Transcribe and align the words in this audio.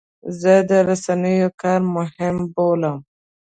زه 0.39 0.53
د 0.69 0.71
رسنیو 0.89 1.49
کار 1.61 1.81
مهم 1.95 2.35
بولم. 2.53 2.97